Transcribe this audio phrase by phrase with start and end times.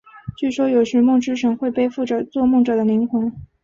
[0.35, 3.31] 据说有时梦之神会背负着做梦者的灵魂。